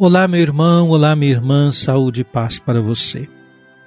[0.00, 3.28] Olá, meu irmão, olá, minha irmã, saúde e paz para você.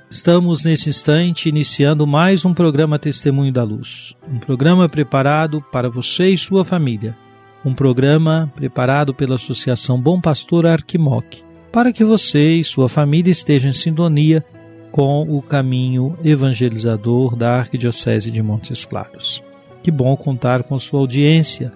[0.10, 6.28] Estamos nesse instante iniciando mais um programa Testemunho da Luz, um programa preparado para você
[6.28, 7.18] e sua família,
[7.64, 13.70] um programa preparado pela Associação Bom Pastor Arquimoc, para que você e sua família estejam
[13.70, 14.44] em sintonia
[14.92, 19.42] com o caminho evangelizador da Arquidiocese de Montes Claros.
[19.82, 21.72] Que bom contar com sua audiência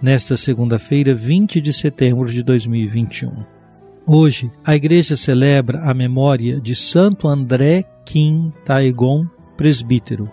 [0.00, 3.51] nesta segunda-feira, 20 de setembro de 2021.
[4.06, 10.28] Hoje, a igreja celebra a memória de Santo André Kim Taegon, presbítero,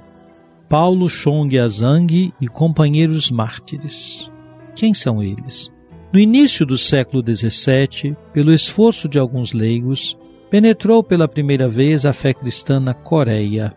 [0.67, 4.29] Paulo Chong Azang e companheiros mártires.
[4.75, 5.71] Quem são eles?
[6.11, 10.17] No início do século XVII, pelo esforço de alguns leigos,
[10.49, 13.71] penetrou pela primeira vez a fé cristã na Coreia.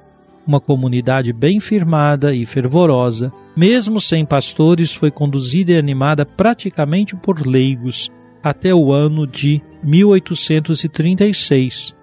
[0.46, 7.46] Uma comunidade bem firmada e fervorosa, mesmo sem pastores, foi conduzida e animada praticamente por
[7.46, 8.10] leigos
[8.42, 11.96] até o ano de 1836,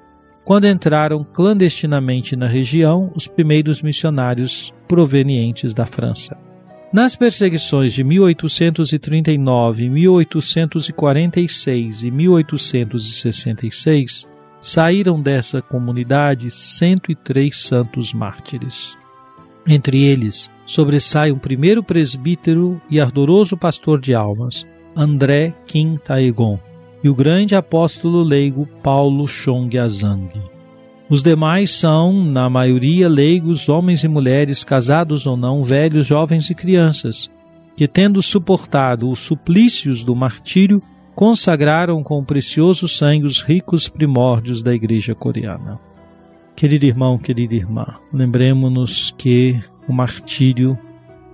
[0.43, 6.35] quando entraram clandestinamente na região os primeiros missionários provenientes da França.
[6.91, 14.27] Nas perseguições de 1839, 1846 e 1866,
[14.59, 18.97] saíram dessa comunidade 103 santos mártires.
[19.67, 26.57] Entre eles, sobressai um primeiro presbítero e ardoroso pastor de almas, André Kim Taegon,
[27.03, 30.29] e o grande apóstolo leigo Paulo Chong Azang.
[31.09, 36.55] Os demais são, na maioria, leigos, homens e mulheres, casados ou não, velhos, jovens e
[36.55, 37.31] crianças,
[37.75, 40.83] que, tendo suportado os suplícios do martírio,
[41.15, 45.79] consagraram com o precioso sangue os ricos primórdios da Igreja coreana.
[46.55, 50.77] Querido irmão, querida irmã, lembremos-nos que o martírio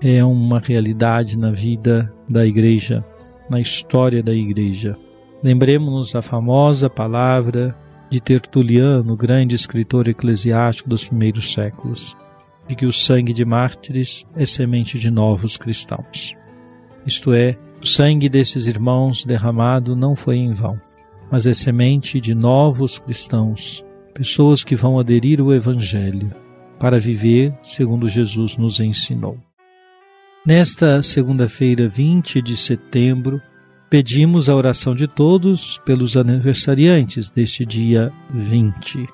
[0.01, 3.03] é uma realidade na vida da Igreja,
[3.49, 4.97] na história da Igreja.
[5.45, 7.77] Lembremos-nos a famosa palavra
[8.09, 12.17] de Tertuliano, grande escritor eclesiástico dos primeiros séculos,
[12.67, 16.35] de que o sangue de mártires é semente de novos cristãos.
[17.05, 20.81] Isto é, o sangue desses irmãos derramado não foi em vão,
[21.31, 23.85] mas é semente de novos cristãos,
[24.15, 26.33] pessoas que vão aderir ao Evangelho
[26.79, 29.37] para viver segundo Jesus nos ensinou.
[30.43, 33.39] Nesta segunda-feira, 20 de setembro,
[33.89, 39.07] pedimos a oração de todos pelos aniversariantes deste dia 20.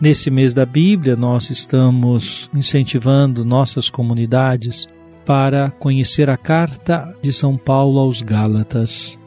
[0.00, 4.88] Nesse mês da Bíblia, nós estamos incentivando nossas comunidades
[5.26, 9.18] para conhecer a carta de São Paulo aos Gálatas,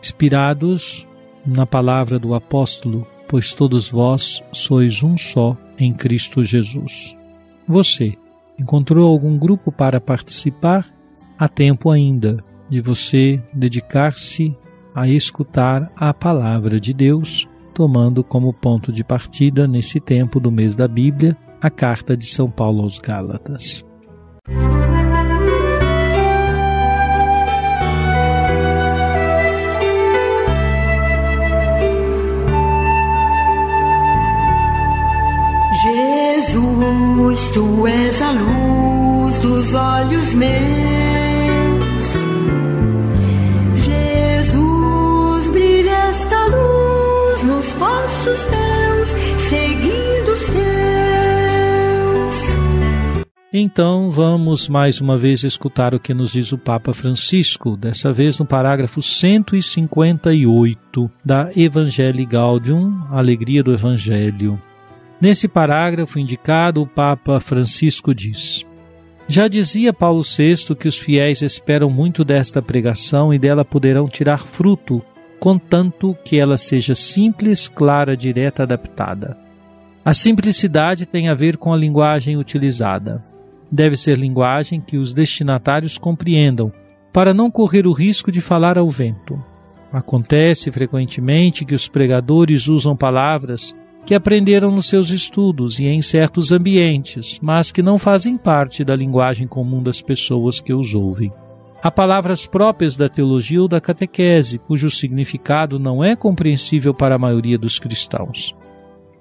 [0.00, 1.06] inspirados
[1.44, 7.16] na palavra do apóstolo, pois todos vós sois um só em Cristo Jesus.
[7.66, 8.16] Você
[8.58, 10.86] encontrou algum grupo para participar?
[11.36, 14.56] Há tempo ainda de você dedicar-se
[14.94, 20.74] a escutar a palavra de Deus, tomando como ponto de partida nesse tempo do mês
[20.74, 23.84] da Bíblia a carta de São Paulo aos Gálatas.
[36.24, 40.81] Jesus, tu és a luz dos olhos meus.
[53.54, 58.38] Então vamos mais uma vez escutar o que nos diz o Papa Francisco, dessa vez
[58.38, 64.58] no parágrafo 158 da Evangelii Gaudium, Alegria do Evangelho.
[65.20, 68.64] Nesse parágrafo indicado, o Papa Francisco diz:
[69.28, 74.38] Já dizia Paulo VI que os fiéis esperam muito desta pregação e dela poderão tirar
[74.38, 75.02] fruto,
[75.38, 79.36] contanto que ela seja simples, clara, direta, adaptada.
[80.02, 83.30] A simplicidade tem a ver com a linguagem utilizada.
[83.72, 86.70] Deve ser linguagem que os destinatários compreendam,
[87.10, 89.42] para não correr o risco de falar ao vento.
[89.90, 93.74] Acontece frequentemente que os pregadores usam palavras
[94.04, 98.96] que aprenderam nos seus estudos e em certos ambientes, mas que não fazem parte da
[98.96, 101.32] linguagem comum das pessoas que os ouvem.
[101.82, 107.18] Há palavras próprias da teologia ou da catequese, cujo significado não é compreensível para a
[107.18, 108.54] maioria dos cristãos.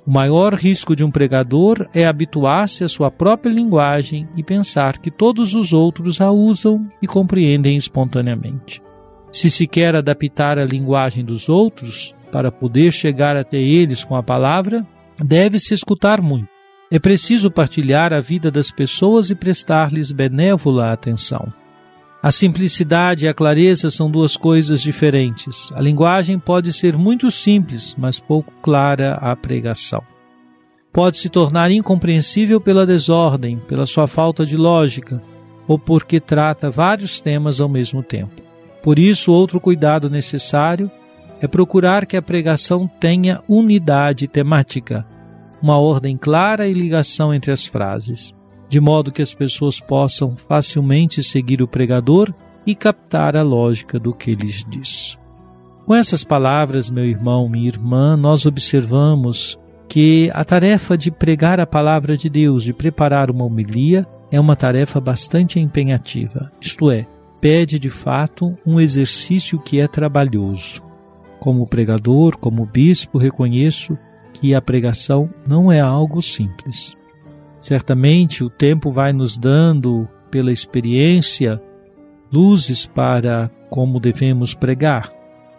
[0.06, 5.12] O maior risco de um pregador é habituar-se à sua própria linguagem e pensar que
[5.12, 8.82] todos os outros a usam e compreendem espontaneamente.
[9.32, 14.24] Se se quer adaptar a linguagem dos outros, para poder chegar até eles com a
[14.24, 14.86] palavra,
[15.20, 16.50] deve-se escutar muito.
[16.90, 21.54] É preciso partilhar a vida das pessoas e prestar-lhes benévola atenção.
[22.24, 25.72] A simplicidade e a clareza são duas coisas diferentes.
[25.74, 30.04] A linguagem pode ser muito simples, mas pouco clara a pregação.
[30.94, 35.22] Pode se tornar incompreensível pela desordem, pela sua falta de lógica,
[35.68, 38.42] ou porque trata vários temas ao mesmo tempo.
[38.84, 40.92] Por isso, outro cuidado necessário
[41.42, 45.08] é procurar que a pregação tenha unidade temática,
[45.60, 48.36] uma ordem clara e ligação entre as frases,
[48.72, 52.34] de modo que as pessoas possam facilmente seguir o pregador
[52.66, 55.20] e captar a lógica do que lhes diz.
[55.86, 59.60] Com essas palavras, meu irmão, minha irmã, nós observamos
[59.90, 64.56] que a tarefa de pregar a palavra de Deus, de preparar uma homilia, é uma
[64.56, 67.06] tarefa bastante empenhativa, isto é,
[67.42, 70.82] pede de fato um exercício que é trabalhoso.
[71.42, 73.98] Como pregador, como bispo, reconheço
[74.32, 76.96] que a pregação não é algo simples.
[77.62, 81.62] Certamente o tempo vai nos dando, pela experiência,
[82.32, 85.14] luzes para como devemos pregar.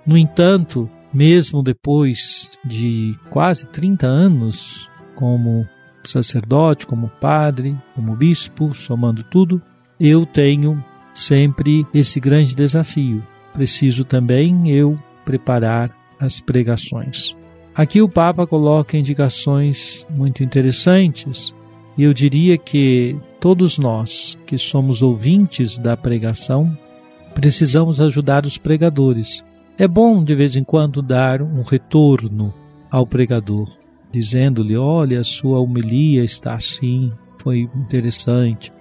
[0.05, 5.65] No entanto, mesmo depois de quase 30 anos como
[6.05, 9.63] sacerdote, como padre, como bispo, somando tudo,
[10.01, 10.85] eu tenho
[11.15, 13.23] sempre esse grande desafio.
[13.53, 17.37] Preciso também eu preparar as pregações.
[17.73, 21.55] Aqui o Papa coloca indicações muito interessantes
[21.97, 26.77] e eu diria que todos nós que somos ouvintes da pregação
[27.35, 29.45] precisamos ajudar os pregadores.
[29.79, 32.53] É bom de vez em quando dar um retorno
[32.91, 33.69] ao pregador,
[34.11, 38.73] dizendo-lhe: olha, a sua homilia está assim, foi interessante,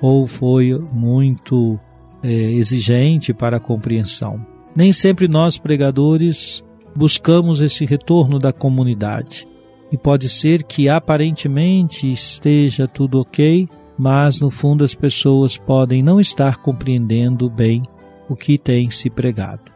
[0.00, 1.78] ou foi muito
[2.22, 4.44] é, exigente para a compreensão.
[4.76, 6.62] Nem sempre nós, pregadores,
[6.94, 9.46] buscamos esse retorno da comunidade.
[9.94, 16.18] E pode ser que aparentemente esteja tudo ok, mas no fundo as pessoas podem não
[16.18, 17.84] estar compreendendo bem
[18.28, 19.70] o que tem se pregado.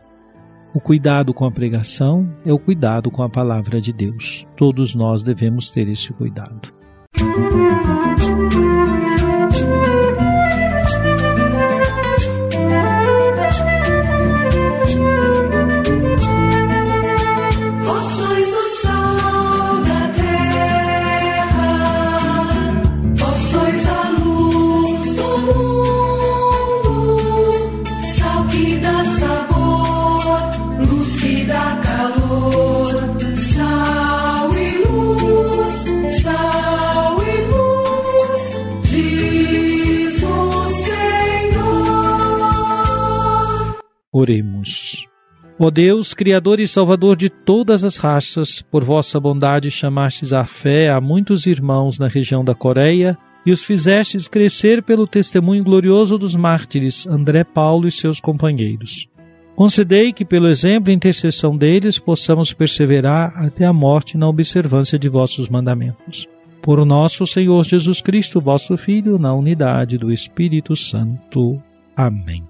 [0.75, 4.45] O cuidado com a pregação é o cuidado com a palavra de Deus.
[4.57, 6.75] Todos nós devemos ter esse cuidado.
[7.21, 9.18] Música
[44.19, 45.07] Oremos.
[45.61, 50.91] Ó Deus, Criador e Salvador de todas as raças, por vossa bondade chamastes à fé
[50.91, 56.35] a muitos irmãos na região da Coreia e os fizestes crescer pelo testemunho glorioso dos
[56.35, 59.09] mártires André Paulo e seus companheiros.
[59.55, 65.09] Concedei que, pelo exemplo e intercessão deles, possamos perseverar até a morte na observância de
[65.09, 66.27] vossos mandamentos.
[66.61, 71.61] Por nosso Senhor Jesus Cristo, vosso Filho, na unidade do Espírito Santo.
[71.97, 72.48] Amém.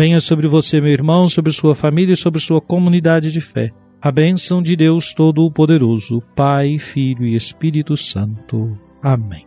[0.00, 3.70] Venha sobre você, meu irmão, sobre sua família e sobre sua comunidade de fé.
[4.00, 8.78] A bênção de Deus Todo-Poderoso, Pai, Filho e Espírito Santo.
[9.02, 9.46] Amém.